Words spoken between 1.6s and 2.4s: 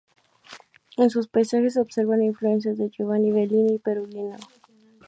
se observan